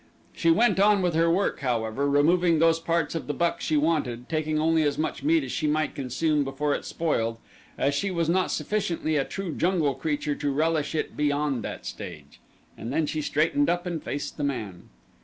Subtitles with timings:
[0.33, 4.27] She went on with her work, however, removing those parts of the buck she wanted,
[4.27, 7.37] taking only as much meat as she might consume before it spoiled,
[7.77, 12.39] as she was not sufficiently a true jungle creature to relish it beyond that stage,
[12.75, 14.89] and then she straightened up and faced the man.